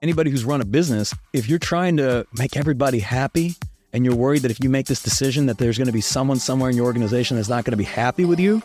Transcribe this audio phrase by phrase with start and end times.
[0.00, 3.56] Anybody who's run a business, if you're trying to make everybody happy
[3.92, 6.38] and you're worried that if you make this decision that there's going to be someone
[6.38, 8.62] somewhere in your organization that's not going to be happy with you,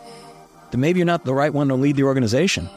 [0.70, 2.70] then maybe you're not the right one to lead the organization.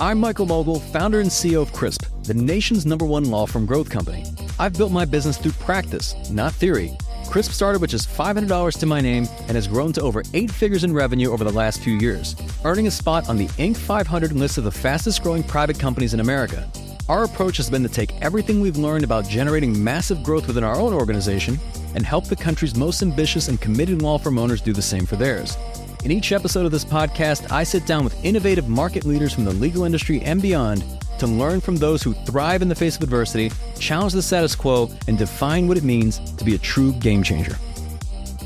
[0.00, 3.88] I'm Michael Mogill, founder and CEO of CRISP, the nation's number one law firm growth
[3.88, 4.26] company.
[4.58, 6.94] I've built my business through practice, not theory.
[7.34, 10.84] Crisp started with just $500 to my name and has grown to over eight figures
[10.84, 13.76] in revenue over the last few years, earning a spot on the Inc.
[13.76, 16.70] 500 list of the fastest growing private companies in America.
[17.08, 20.76] Our approach has been to take everything we've learned about generating massive growth within our
[20.76, 21.58] own organization
[21.96, 25.16] and help the country's most ambitious and committed law firm owners do the same for
[25.16, 25.58] theirs.
[26.04, 29.54] In each episode of this podcast, I sit down with innovative market leaders from the
[29.54, 30.84] legal industry and beyond
[31.18, 34.90] to learn from those who thrive in the face of adversity, challenge the status quo,
[35.08, 37.56] and define what it means to be a true game changer.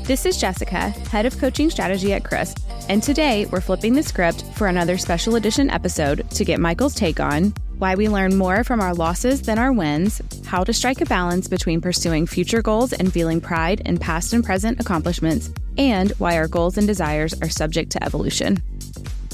[0.03, 2.59] This is Jessica, head of coaching strategy at CRISP,
[2.89, 7.19] and today we're flipping the script for another special edition episode to get Michael's take
[7.19, 11.05] on why we learn more from our losses than our wins, how to strike a
[11.05, 16.35] balance between pursuing future goals and feeling pride in past and present accomplishments, and why
[16.35, 18.61] our goals and desires are subject to evolution.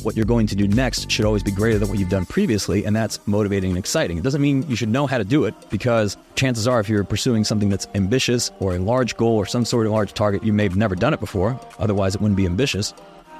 [0.05, 2.85] What you're going to do next should always be greater than what you've done previously,
[2.85, 4.19] and that's motivating and exciting.
[4.19, 7.03] It doesn't mean you should know how to do it because chances are, if you're
[7.03, 10.53] pursuing something that's ambitious or a large goal or some sort of large target, you
[10.53, 11.59] may have never done it before.
[11.79, 12.93] Otherwise, it wouldn't be ambitious.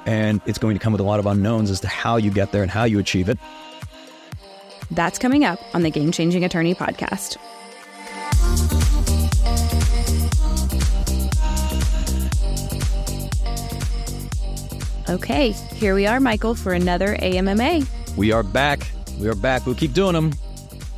[0.06, 2.50] And it's going to come with a lot of unknowns as to how you get
[2.50, 3.38] there and how you achieve it.
[4.90, 7.36] That's coming up on the Game Changing Attorney podcast.
[15.08, 17.86] Okay, here we are, Michael, for another AMMA.
[18.16, 18.90] We are back.
[19.20, 19.64] We are back.
[19.64, 20.32] We'll keep doing them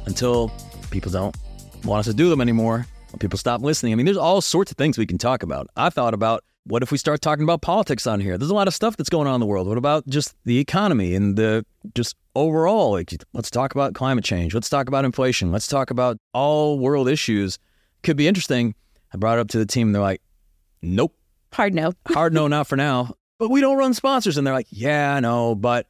[0.07, 0.51] until
[0.91, 1.37] people don't
[1.85, 2.87] want us to do them anymore.
[3.13, 3.93] Or people stop listening.
[3.93, 5.67] I mean, there's all sorts of things we can talk about.
[5.77, 8.39] I thought about what if we start talking about politics on here?
[8.39, 9.69] There's a lot of stuff that's going on in the world.
[9.69, 12.93] What about just the economy and the just overall?
[12.93, 14.55] Like, let's talk about climate change.
[14.55, 15.53] Let's talk about inflation.
[15.53, 17.59] Let's talk about all world issues.
[18.03, 18.75] Could be interesting.
[19.13, 19.89] I brought it up to the team.
[19.89, 20.23] And they're like,
[20.81, 21.15] nope.
[21.53, 21.93] Hard no.
[22.07, 23.15] Hard no, not for now.
[23.39, 24.37] But we don't run sponsors.
[24.37, 25.87] And they're like, yeah, I know, but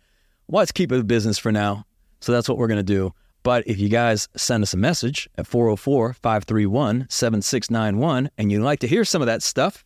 [0.48, 1.84] let's keep it business for now.
[2.20, 3.14] So that's what we're going to do.
[3.42, 8.80] But if you guys send us a message at 404 531 7691 and you'd like
[8.80, 9.84] to hear some of that stuff,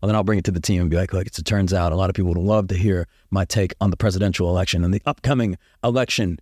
[0.00, 1.92] well, then I'll bring it to the team and be like, look, it turns out
[1.92, 4.92] a lot of people would love to hear my take on the presidential election and
[4.92, 6.40] the upcoming election.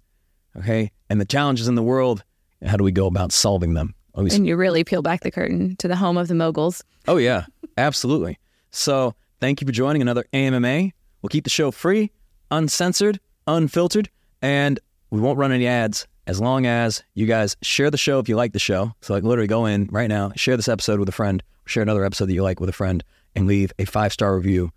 [0.57, 0.91] Okay.
[1.11, 2.25] And the challenges in the world.
[2.65, 3.95] How do we go about solving them?
[4.15, 4.35] Always.
[4.35, 6.83] And you really peel back the curtain to the home of the Mogills.
[7.09, 7.47] Oh, yeah.
[7.77, 8.39] Absolutely.
[8.71, 10.93] So thank you for joining another AMMA.
[11.21, 12.13] We'll keep the show free,
[12.53, 14.09] uncensored, unfiltered,
[14.41, 14.79] and
[15.11, 18.37] we won't run any ads as long as you guys share the show if you
[18.37, 18.93] like the show.
[19.01, 22.05] So, like, literally go in right now, share this episode with a friend, share another
[22.05, 23.03] episode that you like with a friend,
[23.35, 24.71] and leave a five star review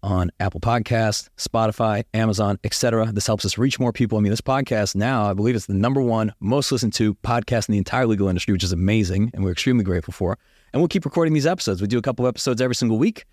[0.00, 3.10] on Apple Podcasts, Spotify, Amazon, etc.
[3.10, 4.16] This helps us reach more people.
[4.16, 7.68] I mean, this podcast now, I believe it's the number one most listened to podcast
[7.68, 10.38] in the entire legal industry, which is amazing, and we're extremely grateful for.
[10.72, 11.82] And we'll keep recording these episodes.
[11.82, 13.24] We do a couple of episodes every single week.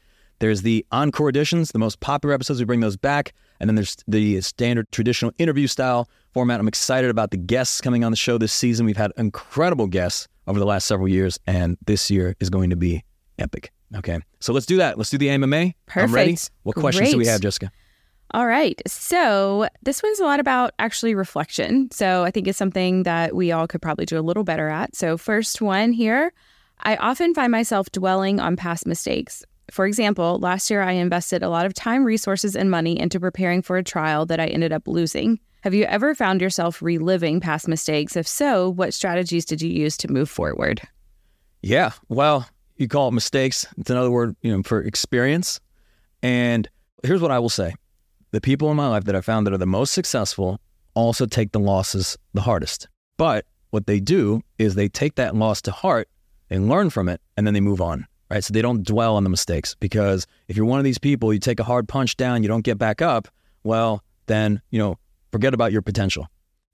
[0.42, 2.60] There's the encore editions, the most popular episodes.
[2.60, 6.60] We bring those back, and then there's the standard traditional interview style format.
[6.60, 8.88] I'm excited about the guests coming on the show this season.
[8.88, 12.76] We've had incredible guests over the last several years, and this year is going to
[12.76, 13.04] be
[13.38, 13.72] epic.
[13.96, 14.20] Okay.
[14.40, 14.98] So let's do that.
[14.98, 15.74] Let's do the AMMA.
[15.86, 16.10] Perfect.
[16.10, 16.38] I'm ready.
[16.64, 16.82] What Great.
[16.82, 17.72] questions do we have, Jessica?
[18.34, 18.82] All right.
[18.88, 21.92] So this one's a lot about actually reflection.
[21.92, 24.96] So I think it's something that we all could probably do a little better at.
[24.96, 26.34] So, first one here
[26.84, 29.44] I often find myself dwelling on past mistakes.
[29.72, 33.62] For example, last year I invested a lot of time, resources, and money into preparing
[33.62, 35.40] for a trial that I ended up losing.
[35.62, 38.18] Have you ever found yourself reliving past mistakes?
[38.18, 40.82] If so, what strategies did you use to move forward?
[41.62, 41.92] Yeah.
[42.10, 43.66] Well, you call it mistakes.
[43.78, 45.62] It's another word, you know, for experience.
[46.22, 46.68] And
[47.04, 47.74] here's what I will say.
[48.32, 50.60] The people in my life that I found that are the most successful
[50.96, 52.90] also take the losses the hardest.
[53.16, 56.10] But what they do is they take that loss to heart
[56.50, 58.06] and learn from it and then they move on.
[58.32, 58.42] Right.
[58.42, 61.40] So they don't dwell on the mistakes because if you're one of these people, you
[61.40, 63.28] take a hard punch down, you don't get back up,
[63.66, 64.98] well, then, you know,
[65.34, 66.28] forget about your potential.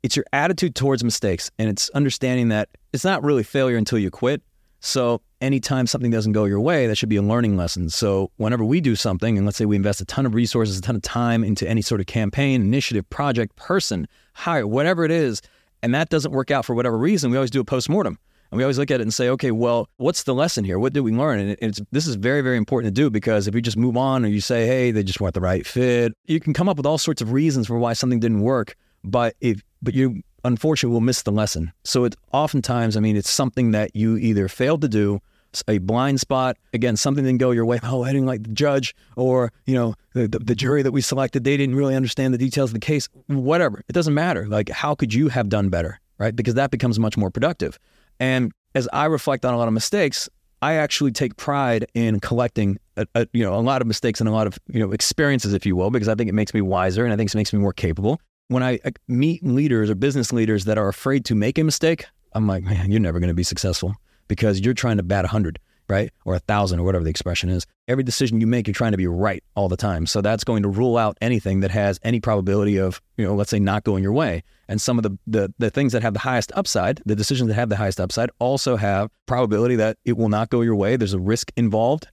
[0.04, 4.12] It's your attitude towards mistakes and it's understanding that it's not really failure until you
[4.12, 4.44] quit.
[4.82, 7.90] So anytime something doesn't go your way, that should be a learning lesson.
[7.90, 10.82] So whenever we do something, and let's say we invest a ton of resources, a
[10.84, 15.42] ton of time into any sort of campaign, initiative, project, person, hire, whatever it is,
[15.82, 18.20] and that doesn't work out for whatever reason, we always do a postmortem.
[18.52, 20.80] And we always look at it and say, okay, well, what's the lesson here?
[20.80, 21.40] What did we learn?
[21.40, 24.26] And it's, this is very, very important to do because if you just move on
[24.26, 26.86] or you say, hey, they just weren't the right fit, you can come up with
[26.86, 28.76] all sorts of reasons for why something didn't work.
[29.04, 31.72] But if but you unfortunately will miss the lesson.
[31.84, 35.22] So it's oftentimes, I mean, it's something that you either failed to do
[35.68, 36.58] a blind spot.
[36.74, 37.80] Again, something didn't go your way.
[37.84, 41.02] Oh, I didn't like the judge, or you know, the, the, the jury that we
[41.02, 43.10] selected, they didn't really understand the details of the case.
[43.28, 44.48] Whatever, it doesn't matter.
[44.48, 46.36] Like, how could you have done better, right?
[46.36, 47.80] Because that becomes much more productive.
[48.20, 50.30] And as I reflect on a lot of mistakes,
[50.62, 54.28] I actually take pride in collecting, a, a, you know, a lot of mistakes and
[54.28, 56.62] a lot of you know experiences, if you will, because I think it makes me
[56.62, 58.20] wiser and I think it makes me more capable.
[58.48, 62.06] When I uh, meet leaders or business leaders that are afraid to make a mistake,
[62.34, 63.96] I'm like, man, you're never going to be successful
[64.28, 66.12] because you're trying to bat 100, right?
[66.26, 67.66] Or a thousand or whatever the expression is.
[67.88, 70.06] Every decision you make, you're trying to be right all the time.
[70.06, 73.50] So that's going to rule out anything that has any probability of, you know, let's
[73.50, 74.44] say not going your way.
[74.68, 77.54] And some of the, the, the things that have the highest upside, the decisions that
[77.54, 80.98] have the highest upside also have probability that it will not go your way.
[80.98, 82.08] There's a risk involved,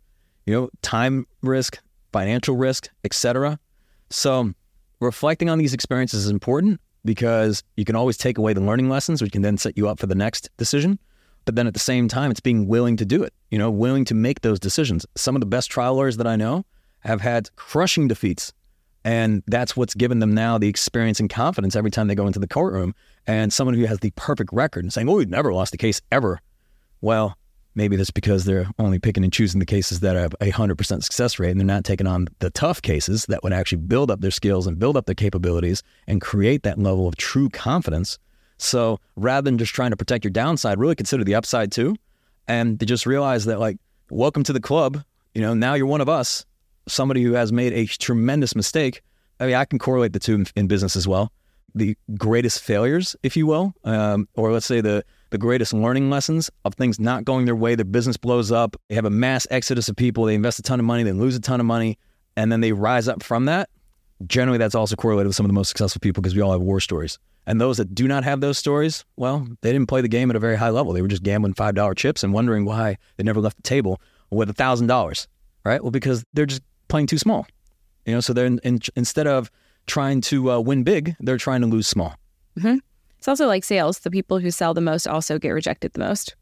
[0.47, 1.79] you know, time risk,
[2.13, 3.59] financial risk, etc.
[4.11, 4.53] So
[5.01, 9.21] reflecting on these experiences is important because you can always take away the learning lessons,
[9.21, 10.99] which can then set you up for the next decision.
[11.45, 14.05] But then at the same time, it's being willing to do it, you know, willing
[14.07, 15.05] to make those decisions.
[15.15, 16.65] Some of the best trial lawyers that I know
[17.01, 18.53] have had crushing defeats.
[19.05, 22.39] And that's what's given them now the experience and confidence every time they go into
[22.39, 22.95] the courtroom.
[23.27, 26.01] And someone who has the perfect record and saying, oh, we've never lost a case
[26.11, 26.41] ever.
[27.03, 27.37] Well,
[27.75, 31.39] maybe that's because they're only picking and choosing the cases that have a 100% success
[31.39, 34.31] rate and they're not taking on the tough cases that would actually build up their
[34.31, 38.19] skills and build up their capabilities and create that level of true confidence
[38.59, 41.97] so rather than just trying to protect your downside, really consider the upside too.
[42.47, 43.79] And to just realize that, like,
[44.11, 45.03] welcome to the club.
[45.35, 46.45] You know, now you're one of us,
[46.87, 49.03] somebody who has made a tremendous mistake.
[49.41, 51.33] I mean, I can correlate the two in, in business as well.
[51.75, 56.49] The greatest failures, if you will, um, or let's say the the greatest learning lessons
[56.65, 57.75] of things not going their way.
[57.75, 58.77] Their business blows up.
[58.89, 60.27] They have a mass exodus of people.
[60.27, 61.03] They invest a ton of money.
[61.03, 61.99] They lose a ton of money,
[62.37, 63.69] and then they rise up from that.
[64.29, 66.61] Generally, that's also correlated with some of the most successful people because we all have
[66.61, 67.19] war stories.
[67.47, 70.37] And those that do not have those stories, well, they didn't play the game at
[70.37, 70.93] a very high level.
[70.93, 74.01] They were just gambling $5 chips and wondering why they never left the table
[74.31, 75.27] with $1,000,
[75.65, 75.83] right?
[75.83, 77.47] Well, because they're just playing too small.
[78.07, 79.51] You know, so they're in, in, instead of
[79.87, 82.15] trying to uh, win big, they're trying to lose small.
[82.59, 82.79] Mm-hmm.
[83.19, 84.01] It's also like sales.
[84.01, 86.37] The people who sell the most also get rejected the most.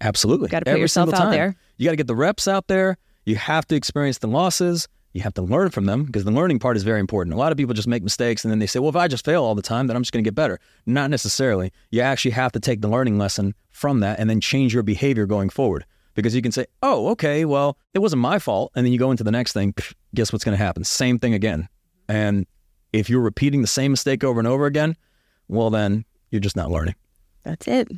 [0.00, 0.48] Absolutely.
[0.48, 1.56] Got to put Every yourself out there.
[1.78, 2.98] You got to get the reps out there.
[3.24, 4.86] You have to experience the losses.
[5.16, 7.32] You have to learn from them because the learning part is very important.
[7.32, 9.24] A lot of people just make mistakes and then they say, well, if I just
[9.24, 10.60] fail all the time, then I'm just going to get better.
[10.84, 11.72] Not necessarily.
[11.90, 15.24] You actually have to take the learning lesson from that and then change your behavior
[15.24, 15.86] going forward.
[16.12, 18.72] Because you can say, oh, okay, well, it wasn't my fault.
[18.76, 19.72] And then you go into the next thing,
[20.14, 20.84] guess what's going to happen?
[20.84, 21.66] Same thing again.
[22.10, 22.46] And
[22.92, 24.96] if you're repeating the same mistake over and over again,
[25.48, 26.94] well, then you're just not learning.
[27.42, 27.88] That's it.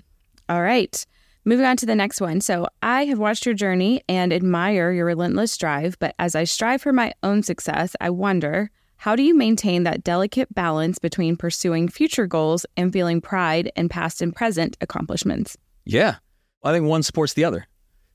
[0.49, 1.05] All right.
[1.49, 2.43] Moving on to the next one.
[2.43, 6.83] So, I have watched your journey and admire your relentless drive, but as I strive
[6.83, 11.89] for my own success, I wonder how do you maintain that delicate balance between pursuing
[11.89, 15.56] future goals and feeling pride in past and present accomplishments?
[15.87, 16.17] Yeah,
[16.65, 17.67] I think one supports the other.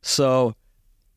[0.03, 0.53] So,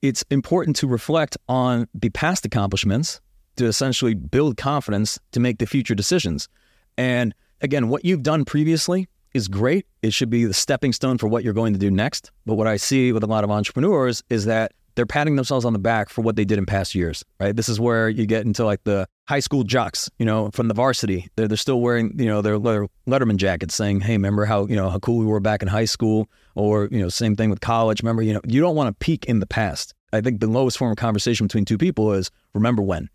[0.01, 3.21] it's important to reflect on the past accomplishments
[3.57, 6.49] to essentially build confidence to make the future decisions.
[6.97, 9.87] And again, what you've done previously is great.
[10.03, 12.33] It should be the stepping stone for what you're going to do next.
[12.45, 15.75] But what I see with a lot of entrepreneurs is that they're patting themselves on
[15.75, 17.55] the back for what they did in past years, right?
[17.55, 20.75] This is where you get into like the high school jocks, you know, from the
[20.75, 21.29] varsity.
[21.37, 24.89] They're, they're still wearing, you know, their Letterman jackets saying, hey, remember how, you know,
[24.89, 26.31] how cool we were back in high school?
[26.55, 28.03] Or, you know, same thing with college.
[28.03, 29.93] Remember, you know, you don't want to peak in the past.
[30.15, 33.11] I think the lowest form of conversation between two people is remember when.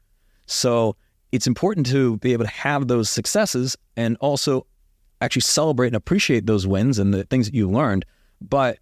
[0.46, 0.96] So
[1.32, 4.68] it's important to be able to have those successes and also
[5.22, 8.06] actually celebrate and appreciate those wins and the things that you learned.
[8.42, 8.80] But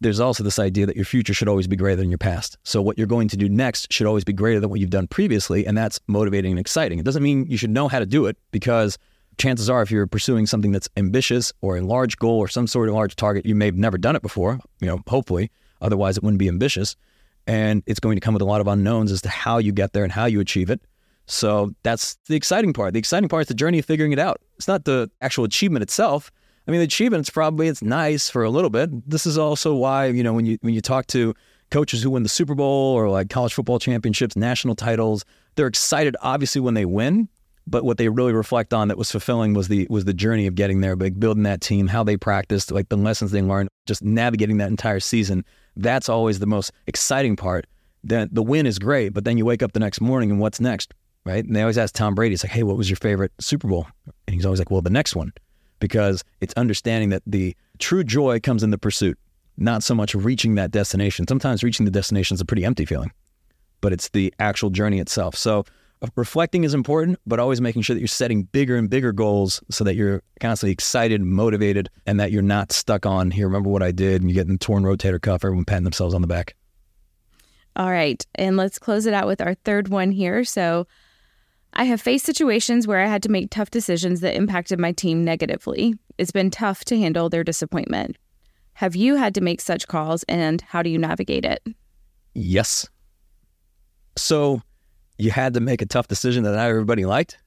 [0.00, 2.58] there's also this idea that your future should always be greater than your past.
[2.64, 5.06] So what you're going to do next should always be greater than what you've done
[5.06, 6.98] previously, and that's motivating and exciting.
[6.98, 8.98] It doesn't mean you should know how to do it because
[9.38, 12.88] chances are if you're pursuing something that's ambitious or a large goal or some sort
[12.88, 15.50] of large target, you may have never done it before, you know, hopefully.
[15.80, 16.96] Otherwise it wouldn't be ambitious.
[17.46, 19.92] And it's going to come with a lot of unknowns as to how you get
[19.92, 20.80] there and how you achieve it.
[21.32, 22.92] So that's the exciting part.
[22.92, 24.40] The exciting part is the journey of figuring it out.
[24.56, 26.30] It's not the actual achievement itself.
[26.68, 28.90] I mean, the achievement's probably it's nice for a little bit.
[29.08, 31.34] This is also why you know when you when you talk to
[31.70, 35.24] coaches who win the Super Bowl or like college football championships, national titles,
[35.54, 37.28] they're excited obviously when they win.
[37.66, 40.54] But what they really reflect on that was fulfilling was the was the journey of
[40.54, 44.02] getting there, like building that team, how they practiced, like the lessons they learned, just
[44.04, 45.44] navigating that entire season.
[45.76, 47.66] That's always the most exciting part.
[48.04, 50.60] That the win is great, but then you wake up the next morning and what's
[50.60, 50.92] next?
[51.24, 51.44] Right?
[51.44, 53.86] And they always ask Tom Brady, it's like, hey, what was your favorite Super Bowl?
[54.26, 55.32] And he's always like, well, the next one,
[55.78, 59.18] because it's understanding that the true joy comes in the pursuit,
[59.56, 61.26] not so much reaching that destination.
[61.28, 63.12] Sometimes reaching the destination is a pretty empty feeling,
[63.80, 65.36] but it's the actual journey itself.
[65.36, 65.64] So
[66.02, 69.62] uh, reflecting is important, but always making sure that you're setting bigger and bigger goals
[69.70, 73.46] so that you're constantly excited, motivated, and that you're not stuck on here.
[73.46, 75.44] Remember what I did, and you get the torn rotator cuff.
[75.44, 76.56] Everyone patting themselves on the back.
[77.76, 78.24] All right.
[78.34, 80.44] And let's close it out with our third one here.
[80.44, 80.86] So
[81.74, 85.24] I have faced situations where I had to make tough decisions that impacted my team
[85.24, 85.94] negatively.
[86.18, 88.16] It's been tough to handle their disappointment.
[88.74, 91.62] Have you had to make such calls and how do you navigate it?
[92.34, 92.86] Yes.
[94.16, 94.60] So
[95.16, 97.38] you had to make a tough decision that not everybody liked?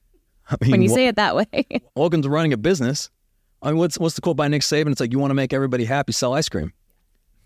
[0.50, 1.64] I mean, when you say it that way.
[1.96, 3.08] welcome to running a business.
[3.62, 4.90] I mean, what's, what's the quote by Nick Saban?
[4.90, 6.72] It's like, you want to make everybody happy, sell ice cream.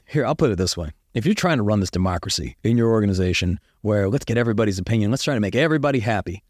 [0.06, 0.90] Here, I'll put it this way.
[1.14, 5.12] If you're trying to run this democracy in your organization where let's get everybody's opinion,
[5.12, 6.42] let's try to make everybody happy,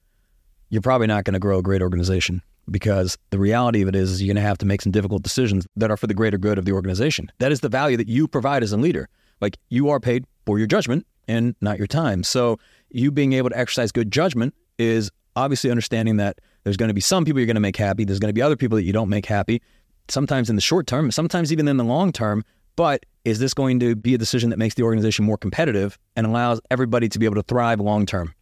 [0.71, 2.41] you're probably not going to grow a great organization
[2.71, 5.23] because the reality of it is, is you're going to have to make some difficult
[5.23, 7.31] decisions that are for the greater good of the organization.
[7.41, 9.11] That is the value that you provide as a leader.
[9.43, 12.23] Like you are paid for your judgment and not your time.
[12.23, 16.95] So you being able to exercise good judgment is obviously understanding that there's going to
[16.95, 18.07] be some people you're going to make happy.
[18.07, 19.61] There's going to be other people that you don't make happy.
[20.09, 22.45] Sometimes in the short term, sometimes even in the long term,
[22.77, 26.27] but is this going to be a decision that makes the organization more competitive and
[26.27, 28.35] allows everybody to be able to thrive long term?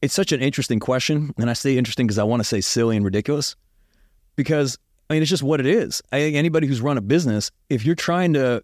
[0.00, 1.34] It's such an interesting question.
[1.38, 3.56] And I say interesting because I want to say silly and ridiculous
[4.36, 4.78] because
[5.10, 6.02] I mean, it's just what it is.
[6.12, 8.62] I think anybody who's run a business, if you're trying to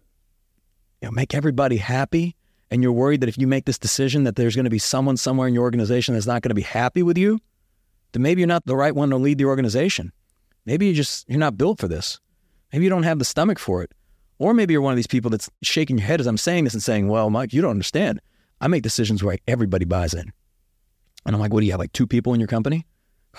[1.01, 2.35] you know, make everybody happy
[2.69, 5.17] and you're worried that if you make this decision that there's going to be someone
[5.17, 7.39] somewhere in your organization that's not going to be happy with you,
[8.11, 10.11] then maybe you're not the right one to lead the organization.
[10.65, 12.19] Maybe you just you're not built for this.
[12.71, 13.91] Maybe you don't have the stomach for it.
[14.37, 16.73] Or maybe you're one of these people that's shaking your head as I'm saying this
[16.73, 18.19] and saying, well, Mike, you don't understand.
[18.61, 20.31] I make decisions where everybody buys in.
[21.25, 22.85] And I'm like, what do you have, like two people in your company?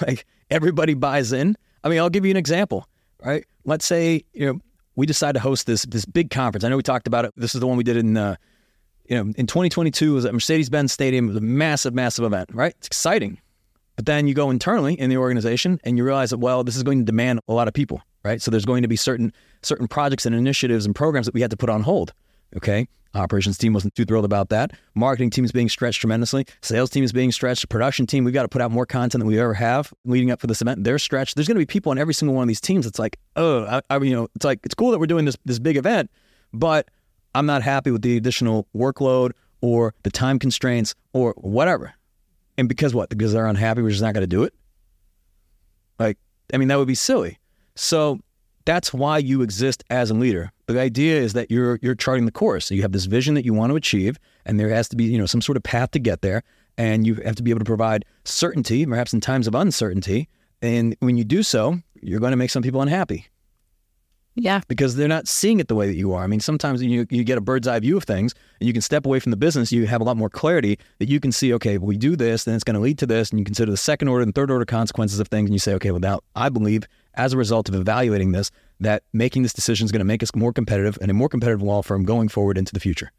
[0.06, 1.56] Like everybody buys in.
[1.82, 2.86] I mean, I'll give you an example,
[3.24, 3.46] right?
[3.64, 4.60] Let's say, you know,
[4.94, 6.64] we decide to host this this big conference.
[6.64, 7.32] I know we talked about it.
[7.34, 8.36] This is the one we did in, uh,
[9.08, 10.10] you know, in 2022.
[10.10, 11.24] It was at Mercedes-Benz Stadium.
[11.24, 12.74] It was a massive, massive event, right?
[12.76, 13.40] It's exciting.
[13.96, 16.82] But then you go internally in the organization and you realize that, well, this is
[16.82, 18.42] going to demand a lot of people, right?
[18.42, 21.50] So there's going to be certain certain projects and initiatives and programs that we had
[21.50, 22.12] to put on hold.
[22.56, 22.88] Okay.
[23.14, 24.72] Operations team wasn't too thrilled about that.
[24.94, 26.44] Marketing team is being stretched tremendously.
[26.60, 27.66] Sales team is being stretched.
[27.70, 30.40] Production team, we've got to put out more content than we ever have leading up
[30.40, 30.84] for this event.
[30.84, 31.34] They're stretched.
[31.34, 32.84] There's going to be people on every single one of these teams.
[32.84, 35.36] It's like, oh, I, I, you know, it's like it's cool that we're doing this
[35.46, 36.10] this big event,
[36.52, 36.90] but
[37.34, 39.30] I'm not happy with the additional workload
[39.62, 41.94] or the time constraints or whatever.
[42.58, 43.08] And because what?
[43.08, 44.52] Because they're unhappy, we're just not going to do it.
[45.98, 46.18] Like,
[46.52, 47.38] I mean, that would be silly.
[47.76, 48.18] So
[48.64, 50.50] that's why you exist as a leader.
[50.66, 52.70] The idea is that you're you're charting the course.
[52.70, 55.18] You have this vision that you want to achieve, and there has to be you
[55.18, 56.42] know some sort of path to get there,
[56.76, 60.28] and you have to be able to provide certainty, perhaps in times of uncertainty.
[60.60, 63.26] And when you do so, you're going to make some people unhappy.
[64.36, 64.60] Yeah.
[64.68, 66.22] Because they're not seeing it the way that you are.
[66.22, 68.82] I mean, sometimes you, you get a bird's eye view of things and you can
[68.82, 69.72] step away from the business.
[69.72, 72.54] You have a lot more clarity that you can see, okay, we do this, then
[72.54, 73.30] it's going to lead to this.
[73.30, 75.48] And you consider the second order and third order consequences of things.
[75.48, 79.02] And you say, okay, well, now I believe as a result of evaluating this, that
[79.14, 81.80] making this decision is going to make us more competitive and a more competitive law
[81.80, 83.10] firm going forward into the future.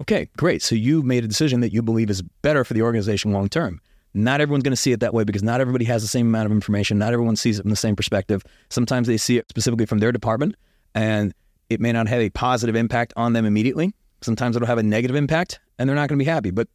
[0.00, 0.62] Okay, great.
[0.62, 3.80] So you've made a decision that you believe is better for the organization long term.
[4.12, 6.46] Not everyone's going to see it that way because not everybody has the same amount
[6.46, 6.98] of information.
[6.98, 8.42] Not everyone sees it from the same perspective.
[8.68, 10.56] Sometimes they see it specifically from their department
[10.94, 11.32] and
[11.68, 13.94] it may not have a positive impact on them immediately.
[14.20, 16.50] Sometimes it'll have a negative impact and they're not going to be happy.
[16.50, 16.68] But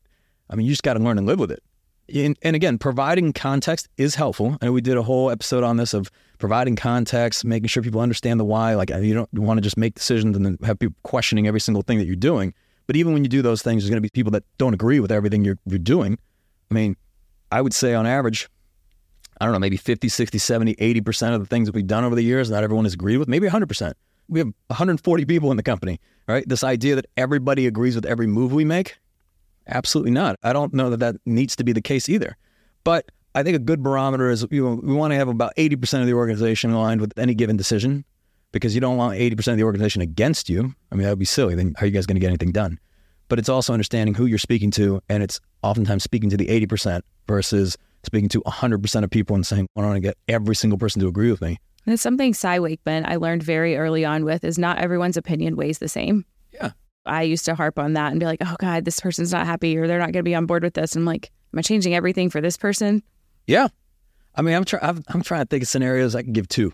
[0.50, 1.62] I mean, you just got to learn and live with it.
[2.13, 4.58] And, again, providing context is helpful.
[4.62, 8.39] And we did a whole episode on this of providing context, making sure people understand
[8.39, 8.75] the why.
[8.75, 11.82] Like you don't want to just make decisions and then have people questioning every single
[11.82, 12.54] thing that you're doing.
[12.88, 15.00] But even when you do those things, there's going to be people that don't agree
[15.00, 16.20] with everything you're, you're doing.
[16.70, 16.96] I mean,
[17.55, 18.50] I would say on average,
[19.39, 22.13] I don't know, maybe 50, 60, 70, 80% of the things that we've done over
[22.13, 23.93] the years, not everyone has agreed with, maybe 100%.
[24.27, 26.43] We have 140 people in the company, right?
[26.45, 28.97] This idea that everybody agrees with every move we make,
[29.69, 30.35] absolutely not.
[30.43, 32.35] I don't know that that needs to be the case either.
[32.83, 36.01] But I think a good barometer is you know, we want to have about 80%
[36.01, 38.03] of the organization aligned with any given decision
[38.51, 40.75] because you don't want 80% of the organization against you.
[40.91, 41.55] I mean, that would be silly.
[41.55, 42.79] Then how are you guys going to get anything done?
[43.29, 47.01] But it's also understanding who you're speaking to, and it's oftentimes speaking to the 80%
[47.27, 51.01] versus speaking to 100% of people and saying, I want to get every single person
[51.01, 51.57] to agree with me.
[51.86, 55.55] And it's something Cy Wakeman I learned very early on with is not everyone's opinion
[55.55, 56.25] weighs the same.
[56.51, 56.72] Yeah.
[57.05, 59.77] I used to harp on that and be like, oh God, this person's not happy
[59.77, 60.95] or they're not going to be on board with this.
[60.95, 63.03] And I'm like, am I changing everything for this person?
[63.48, 63.67] Yeah.
[64.36, 65.03] I mean, I'm, trying.
[65.07, 66.72] I'm trying to think of scenarios I can give two.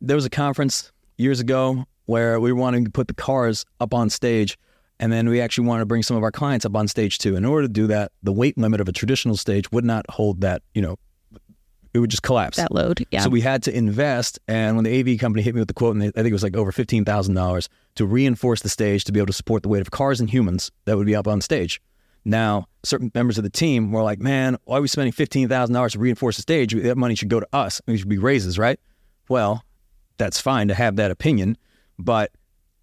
[0.00, 3.94] There was a conference years ago where we were wanting to put the cars up
[3.94, 4.58] on stage.
[5.00, 7.36] And then we actually wanted to bring some of our clients up on stage too.
[7.36, 10.40] In order to do that, the weight limit of a traditional stage would not hold
[10.40, 10.96] that, you know,
[11.94, 12.58] it would just collapse.
[12.58, 13.20] That load, yeah.
[13.20, 14.38] So we had to invest.
[14.46, 16.42] And when the AV company hit me with the quote, and I think it was
[16.42, 19.90] like over $15,000 to reinforce the stage to be able to support the weight of
[19.90, 21.80] cars and humans that would be up on stage.
[22.24, 25.98] Now, certain members of the team were like, man, why are we spending $15,000 to
[25.98, 26.74] reinforce the stage?
[26.74, 27.80] That money should go to us.
[27.86, 28.78] It should be raises, right?
[29.28, 29.64] Well,
[30.18, 31.56] that's fine to have that opinion.
[31.98, 32.32] But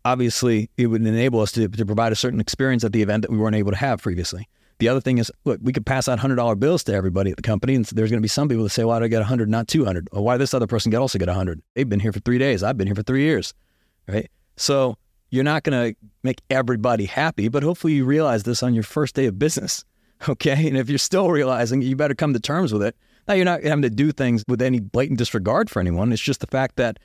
[0.05, 3.31] obviously it would enable us to, to provide a certain experience at the event that
[3.31, 4.47] we weren't able to have previously.
[4.77, 7.37] The other thing is, look, we could pass out hundred dollar bills to everybody at
[7.37, 9.21] the company, and there's going to be some people that say, "Why did I get
[9.21, 10.09] a hundred, not 200?
[10.11, 11.61] Or why this other person get also get a hundred?
[11.73, 12.61] They've been here for three days.
[12.61, 13.53] I've been here for three years,
[14.07, 14.29] right?
[14.57, 14.97] So
[15.29, 19.15] you're not going to make everybody happy, but hopefully you realize this on your first
[19.15, 19.85] day of business,
[20.29, 20.67] okay?
[20.67, 22.95] And if you're still realizing, you better come to terms with it.
[23.27, 26.11] Now you're not having to do things with any blatant disregard for anyone.
[26.11, 26.99] It's just the fact that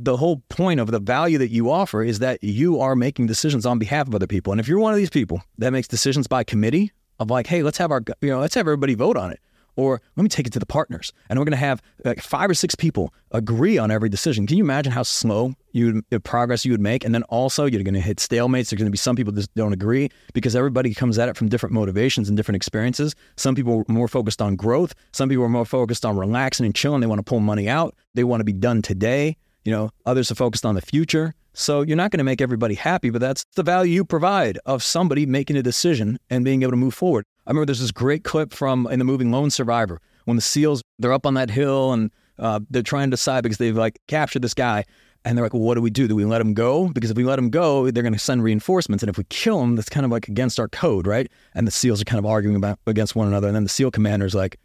[0.00, 3.66] the whole point of the value that you offer is that you are making decisions
[3.66, 4.52] on behalf of other people.
[4.52, 7.62] And if you're one of these people that makes decisions by committee of like, hey,
[7.62, 9.40] let's have our, you know, let's have everybody vote on it.
[9.76, 12.50] Or let me take it to the partners, and we're going to have like five
[12.50, 14.44] or six people agree on every decision.
[14.44, 17.04] Can you imagine how slow you progress you would make?
[17.04, 18.70] And then also you're going to hit stalemates.
[18.70, 21.48] There's going to be some people that don't agree because everybody comes at it from
[21.48, 23.14] different motivations and different experiences.
[23.36, 24.96] Some people are more focused on growth.
[25.12, 27.00] Some people are more focused on relaxing and chilling.
[27.00, 27.94] They want to pull money out.
[28.14, 29.36] They want to be done today.
[29.68, 31.34] You know, others are focused on the future.
[31.52, 34.82] So you're not going to make everybody happy, but that's the value you provide of
[34.82, 37.26] somebody making a decision and being able to move forward.
[37.46, 40.80] I remember there's this great clip from in the movie Lone Survivor when the SEALs
[40.98, 44.40] they're up on that hill and uh, they're trying to decide because they've like captured
[44.40, 44.86] this guy
[45.26, 46.08] and they're like, well, what do we do?
[46.08, 46.88] Do we let him go?
[46.88, 49.60] Because if we let him go, they're going to send reinforcements, and if we kill
[49.60, 51.30] him, that's kind of like against our code, right?
[51.54, 53.90] And the SEALs are kind of arguing about against one another, and then the SEAL
[53.90, 54.58] commander's like,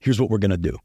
[0.00, 0.76] here's what we're going to do,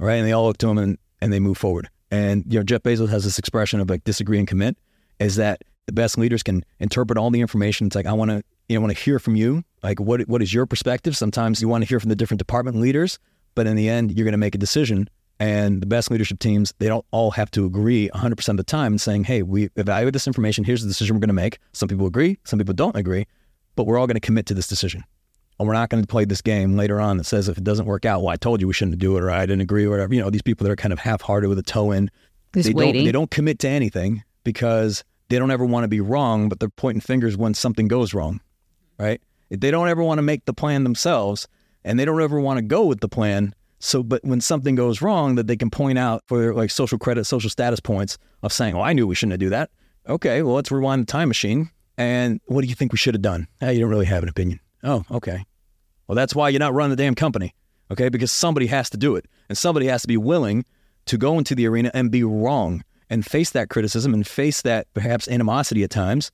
[0.00, 0.14] all right?
[0.14, 1.90] And they all look to him and, and they move forward.
[2.10, 4.76] And you know, Jeff Bezos has this expression of like disagree and commit,
[5.18, 7.86] is that the best leaders can interpret all the information.
[7.86, 9.64] It's like I want to you know want to hear from you.
[9.82, 11.16] Like what what is your perspective?
[11.16, 13.18] Sometimes you want to hear from the different department leaders,
[13.54, 15.08] but in the end, you're going to make a decision.
[15.40, 18.98] And the best leadership teams, they don't all have to agree 100% of the time
[18.98, 20.64] saying, hey, we evaluate this information.
[20.64, 21.58] Here's the decision we're going to make.
[21.72, 23.24] Some people agree, some people don't agree,
[23.76, 25.04] but we're all going to commit to this decision.
[25.58, 27.86] And we're not going to play this game later on that says if it doesn't
[27.86, 29.90] work out, well, I told you we shouldn't do it or I didn't agree or
[29.90, 30.14] whatever.
[30.14, 32.10] You know, these people that are kind of half hearted with a toe in,
[32.54, 32.94] Just they waiting.
[32.94, 36.60] don't they don't commit to anything because they don't ever want to be wrong, but
[36.60, 38.40] they're pointing fingers when something goes wrong,
[38.98, 39.20] right?
[39.50, 41.48] They don't ever want to make the plan themselves,
[41.84, 43.54] and they don't ever want to go with the plan.
[43.80, 47.24] So, but when something goes wrong, that they can point out for like social credit,
[47.24, 49.70] social status points of saying, "Well, I knew we shouldn't have do that."
[50.08, 51.70] Okay, well, let's rewind the time machine.
[51.96, 53.48] And what do you think we should have done?
[53.60, 54.60] Hey, you don't really have an opinion.
[54.82, 55.44] Oh, okay.
[56.06, 57.54] Well, that's why you're not running the damn company,
[57.90, 58.08] okay?
[58.08, 60.64] Because somebody has to do it, and somebody has to be willing
[61.06, 64.86] to go into the arena and be wrong and face that criticism and face that
[64.94, 66.30] perhaps animosity at times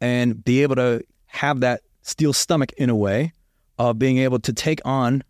[0.00, 3.32] and be able to have that steel stomach in a way
[3.78, 5.22] of being able to take on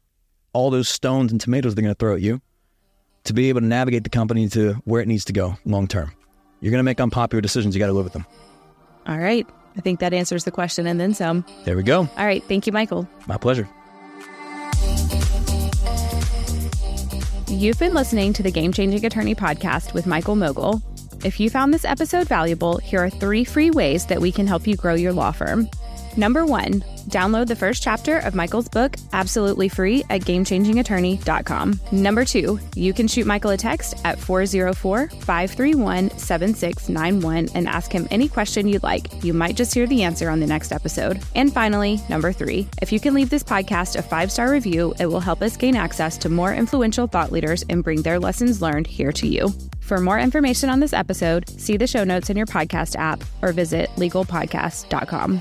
[0.53, 2.40] all those stones and tomatoes they're going to throw at you
[3.24, 6.12] to be able to navigate the company to where it needs to go long term.
[6.61, 7.74] You're going to make unpopular decisions.
[7.74, 8.27] You got to live with them.
[9.07, 9.46] All right.
[9.78, 11.44] I think that answers the question and then some.
[11.64, 12.00] There we go.
[12.00, 12.42] All right.
[12.44, 13.08] Thank you, Michael.
[13.28, 13.68] My pleasure.
[17.46, 20.82] You've been listening to the Game Changing Attorney podcast with Michael Mogill.
[21.24, 24.66] If you found this episode valuable, here are three free ways that we can help
[24.66, 25.68] you grow your law firm.
[26.16, 31.80] Number one, download the first chapter of Michael's book absolutely free at gamechangingattorney.com.
[31.92, 38.08] Number two, you can shoot Michael a text at 404 531 7691 and ask him
[38.10, 39.24] any question you'd like.
[39.24, 41.20] You might just hear the answer on the next episode.
[41.34, 45.06] And finally, number three, if you can leave this podcast a five star review, it
[45.06, 48.86] will help us gain access to more influential thought leaders and bring their lessons learned
[48.86, 49.52] here to you.
[49.80, 53.52] For more information on this episode, see the show notes in your podcast app or
[53.52, 55.40] visit legalpodcast.com.